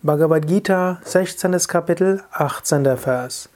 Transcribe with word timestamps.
Bhagavad 0.00 0.46
Gita, 0.46 1.00
16. 1.04 1.66
Kapitel, 1.66 2.22
18. 2.30 2.84
Vers. 2.96 3.48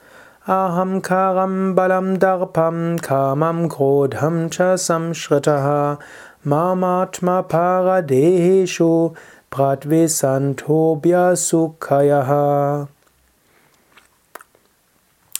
Aham 0.45 1.01
karam 1.01 1.73
balam 1.73 2.17
darpam 2.19 2.99
kamam 2.99 3.69
krodham 3.69 4.51
cha 4.51 4.75
samshritaha 4.75 6.01
mamatma 6.45 7.47
paradeshu 7.47 9.15
pratvisantobhya 9.49 11.37
sukhayaha. 11.39 12.89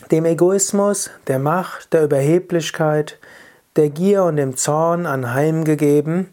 Dem 0.10 0.24
Egoismus, 0.24 1.10
der 1.28 1.40
Macht, 1.40 1.92
der 1.92 2.06
Überheblichkeit, 2.06 3.20
der 3.76 3.90
Gier 3.90 4.24
und 4.24 4.38
dem 4.38 4.56
Zorn 4.56 5.06
anheimgegeben, 5.06 6.33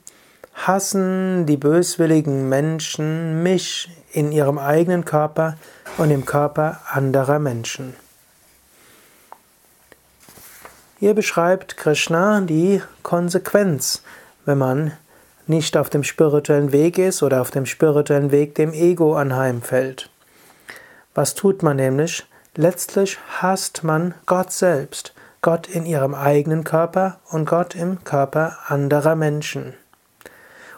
hassen 0.66 1.46
die 1.46 1.56
böswilligen 1.56 2.48
Menschen 2.48 3.42
mich 3.42 3.88
in 4.12 4.32
ihrem 4.32 4.58
eigenen 4.58 5.04
Körper 5.04 5.56
und 5.98 6.10
im 6.10 6.26
Körper 6.26 6.80
anderer 6.90 7.38
Menschen. 7.38 7.94
Hier 10.98 11.14
beschreibt 11.14 11.76
Krishna 11.76 12.42
die 12.42 12.82
Konsequenz, 13.02 14.02
wenn 14.44 14.58
man 14.58 14.92
nicht 15.46 15.76
auf 15.76 15.88
dem 15.88 16.04
spirituellen 16.04 16.72
Weg 16.72 16.98
ist 16.98 17.22
oder 17.22 17.40
auf 17.40 17.50
dem 17.50 17.66
spirituellen 17.66 18.30
Weg 18.30 18.54
dem 18.54 18.72
Ego 18.72 19.16
anheimfällt. 19.16 20.10
Was 21.14 21.34
tut 21.34 21.62
man 21.62 21.76
nämlich? 21.76 22.26
Letztlich 22.54 23.18
hasst 23.40 23.82
man 23.82 24.14
Gott 24.26 24.52
selbst, 24.52 25.14
Gott 25.40 25.68
in 25.68 25.86
ihrem 25.86 26.14
eigenen 26.14 26.64
Körper 26.64 27.18
und 27.30 27.48
Gott 27.48 27.74
im 27.74 28.04
Körper 28.04 28.58
anderer 28.66 29.16
Menschen. 29.16 29.74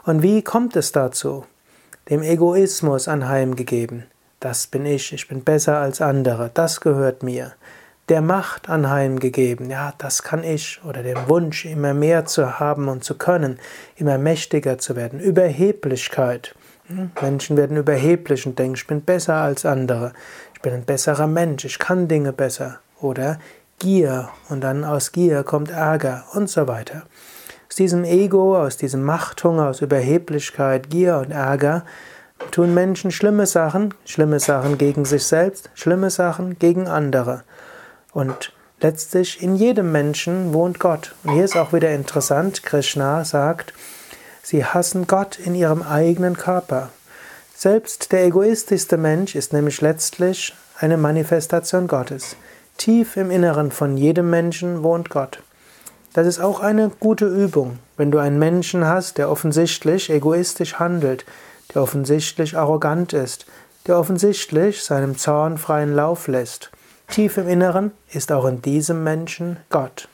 Und 0.05 0.23
wie 0.23 0.43
kommt 0.43 0.75
es 0.77 0.91
dazu? 0.91 1.45
Dem 2.11 2.23
Egoismus 2.23 3.07
anheimgegeben. 3.07 4.05
Das 4.41 4.67
bin 4.67 4.85
ich, 4.85 5.13
ich 5.13 5.29
bin 5.29 5.45
besser 5.45 5.79
als 5.79 6.01
andere, 6.01 6.51
das 6.53 6.81
gehört 6.81 7.23
mir. 7.23 7.53
Der 8.09 8.21
Macht 8.21 8.69
anheimgegeben, 8.69 9.71
ja, 9.71 9.95
das 9.99 10.25
kann 10.25 10.43
ich. 10.43 10.81
Oder 10.85 11.05
dem 11.05 11.29
Wunsch, 11.29 11.65
immer 11.65 11.95
mehr 11.95 12.25
zu 12.25 12.59
haben 12.59 12.89
und 12.89 13.05
zu 13.05 13.17
können, 13.17 13.61
immer 13.95 14.19
mächtiger 14.19 14.79
zu 14.79 14.97
werden. 14.97 15.21
Überheblichkeit. 15.21 16.57
Hm, 16.89 17.13
Menschen 17.21 17.57
werden 17.57 17.77
überheblich 17.77 18.45
und 18.45 18.59
denken, 18.59 18.75
ich 18.75 18.87
bin 18.89 19.03
besser 19.03 19.37
als 19.37 19.65
andere. 19.65 20.13
Ich 20.55 20.61
bin 20.61 20.73
ein 20.73 20.85
besserer 20.85 21.29
Mensch, 21.29 21.65
ich 21.65 21.79
kann 21.79 22.09
Dinge 22.09 22.33
besser. 22.33 22.81
Oder 23.01 23.39
Gier 23.79 24.31
und 24.49 24.63
dann 24.63 24.85
aus 24.85 25.13
Gier 25.13 25.45
kommt 25.45 25.71
Ärger 25.71 26.25
und 26.33 26.51
so 26.51 26.67
weiter. 26.67 27.05
Aus 27.73 27.77
diesem 27.77 28.05
Ego, 28.05 28.59
aus 28.59 28.77
diesem 28.77 29.03
Machthunger, 29.03 29.69
aus 29.69 29.81
Überheblichkeit, 29.81 30.91
Gier 30.91 31.17
und 31.17 31.31
Ärger 31.31 31.87
tun 32.51 32.75
Menschen 32.75 33.11
schlimme 33.11 33.47
Sachen, 33.47 33.95
schlimme 34.05 34.41
Sachen 34.41 34.77
gegen 34.77 35.07
sich 35.07 35.25
selbst, 35.25 35.71
schlimme 35.73 36.11
Sachen 36.11 36.59
gegen 36.59 36.87
andere. 36.87 37.45
Und 38.13 38.53
letztlich 38.83 39.43
in 39.43 39.57
jedem 39.57 39.91
Menschen 39.91 40.53
wohnt 40.53 40.81
Gott. 40.81 41.15
Und 41.25 41.33
hier 41.33 41.47
ist 41.47 41.57
auch 41.57 41.73
wieder 41.73 41.91
interessant, 41.95 42.63
Krishna 42.63 43.25
sagt, 43.25 43.73
sie 44.43 44.67
hassen 44.67 45.07
Gott 45.07 45.39
in 45.39 45.55
ihrem 45.55 45.83
eigenen 45.83 46.37
Körper. 46.37 46.91
Selbst 47.57 48.13
der 48.13 48.27
egoistischste 48.27 48.99
Mensch 48.99 49.35
ist 49.35 49.55
nämlich 49.55 49.81
letztlich 49.81 50.55
eine 50.79 50.99
Manifestation 50.99 51.89
Gottes. 51.89 52.37
Tief 52.77 53.17
im 53.17 53.31
Inneren 53.31 53.71
von 53.71 53.97
jedem 53.97 54.29
Menschen 54.29 54.83
wohnt 54.83 55.09
Gott. 55.09 55.43
Das 56.15 56.27
ist 56.27 56.41
auch 56.41 56.61
eine 56.61 56.91
gute 57.01 57.27
Übung, 57.27 57.79
wenn 57.97 58.11
du 58.11 58.19
einen 58.19 58.39
Menschen 58.39 58.87
hast, 58.87 59.17
der 59.17 59.31
offensichtlich 59.31 60.11
egoistisch 60.11 60.79
handelt, 60.79 61.25
der 61.75 61.83
offensichtlich 61.83 62.57
arrogant 62.57 63.15
ist, 63.15 63.47
der 63.87 63.99
offensichtlich 63.99 64.83
seinem 64.83 65.17
Zorn 65.17 65.57
freien 65.57 65.95
Lauf 65.95 66.29
lässt. 66.29 66.71
Tief 67.09 67.39
im 67.39 67.49
Inneren 67.49 67.93
ist 68.11 68.31
auch 68.31 68.45
in 68.45 68.61
diesem 68.61 69.03
Menschen 69.05 69.57
Gott. 69.71 70.09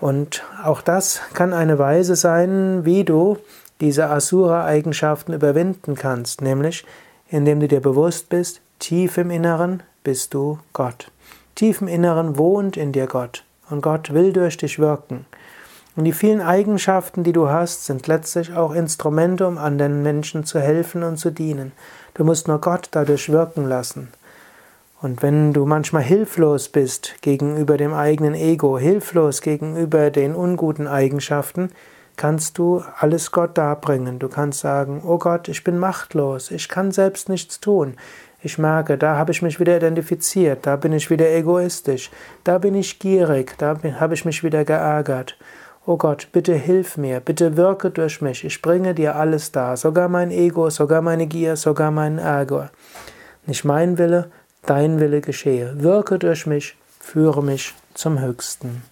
Und 0.00 0.44
auch 0.62 0.82
das 0.82 1.20
kann 1.32 1.52
eine 1.52 1.78
Weise 1.78 2.14
sein, 2.14 2.84
wie 2.84 3.04
du 3.04 3.38
diese 3.80 4.08
Asura-Eigenschaften 4.08 5.32
überwinden 5.32 5.94
kannst, 5.94 6.42
nämlich 6.42 6.84
indem 7.28 7.60
du 7.60 7.68
dir 7.68 7.80
bewusst 7.80 8.28
bist, 8.28 8.60
tief 8.78 9.18
im 9.18 9.30
Inneren 9.30 9.82
bist 10.04 10.34
du 10.34 10.58
Gott. 10.72 11.10
Tief 11.54 11.80
im 11.80 11.88
Inneren 11.88 12.38
wohnt 12.38 12.76
in 12.76 12.92
dir 12.92 13.06
Gott. 13.06 13.43
Und 13.70 13.82
Gott 13.82 14.12
will 14.12 14.32
durch 14.32 14.56
dich 14.56 14.78
wirken. 14.78 15.26
Und 15.96 16.04
die 16.04 16.12
vielen 16.12 16.40
Eigenschaften, 16.40 17.22
die 17.22 17.32
du 17.32 17.48
hast, 17.48 17.86
sind 17.86 18.06
letztlich 18.06 18.52
auch 18.52 18.74
Instrumente, 18.74 19.46
um 19.46 19.58
anderen 19.58 20.02
Menschen 20.02 20.44
zu 20.44 20.60
helfen 20.60 21.04
und 21.04 21.18
zu 21.18 21.30
dienen. 21.30 21.72
Du 22.14 22.24
musst 22.24 22.48
nur 22.48 22.60
Gott 22.60 22.88
dadurch 22.90 23.30
wirken 23.30 23.64
lassen. 23.64 24.08
Und 25.00 25.22
wenn 25.22 25.52
du 25.52 25.66
manchmal 25.66 26.02
hilflos 26.02 26.68
bist 26.68 27.16
gegenüber 27.20 27.76
dem 27.76 27.92
eigenen 27.92 28.34
Ego, 28.34 28.78
hilflos 28.78 29.42
gegenüber 29.42 30.10
den 30.10 30.34
unguten 30.34 30.88
Eigenschaften, 30.88 31.70
kannst 32.16 32.58
du 32.58 32.82
alles 32.98 33.30
Gott 33.30 33.58
darbringen. 33.58 34.18
Du 34.18 34.28
kannst 34.28 34.60
sagen, 34.60 35.02
oh 35.04 35.18
Gott, 35.18 35.48
ich 35.48 35.62
bin 35.62 35.78
machtlos, 35.78 36.50
ich 36.50 36.68
kann 36.68 36.90
selbst 36.90 37.28
nichts 37.28 37.60
tun. 37.60 37.96
Ich 38.44 38.58
merke, 38.58 38.98
da 38.98 39.16
habe 39.16 39.32
ich 39.32 39.40
mich 39.40 39.58
wieder 39.58 39.78
identifiziert, 39.78 40.66
da 40.66 40.76
bin 40.76 40.92
ich 40.92 41.08
wieder 41.08 41.30
egoistisch, 41.30 42.10
da 42.44 42.58
bin 42.58 42.74
ich 42.74 42.98
gierig, 42.98 43.56
da 43.56 43.74
habe 43.98 44.12
ich 44.12 44.26
mich 44.26 44.44
wieder 44.44 44.66
geärgert. 44.66 45.38
Oh 45.86 45.96
Gott, 45.96 46.28
bitte 46.30 46.52
hilf 46.52 46.98
mir, 46.98 47.20
bitte 47.20 47.56
wirke 47.56 47.90
durch 47.90 48.20
mich, 48.20 48.44
ich 48.44 48.60
bringe 48.60 48.94
dir 48.94 49.16
alles 49.16 49.50
dar, 49.50 49.78
sogar 49.78 50.10
mein 50.10 50.30
Ego, 50.30 50.68
sogar 50.68 51.00
meine 51.00 51.26
Gier, 51.26 51.56
sogar 51.56 51.90
meinen 51.90 52.18
Ärger. 52.18 52.70
Nicht 53.46 53.64
mein 53.64 53.96
Wille, 53.96 54.30
dein 54.66 55.00
Wille 55.00 55.22
geschehe. 55.22 55.72
Wirke 55.76 56.18
durch 56.18 56.46
mich, 56.46 56.76
führe 57.00 57.42
mich 57.42 57.74
zum 57.94 58.20
Höchsten. 58.20 58.82